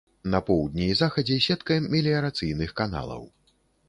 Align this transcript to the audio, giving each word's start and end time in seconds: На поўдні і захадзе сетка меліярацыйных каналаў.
На 0.35 0.39
поўдні 0.45 0.85
і 0.93 0.95
захадзе 1.01 1.37
сетка 1.47 1.77
меліярацыйных 1.93 2.73
каналаў. 2.81 3.23